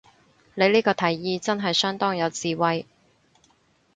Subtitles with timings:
[0.55, 2.87] 你呢個提議真係相當有智慧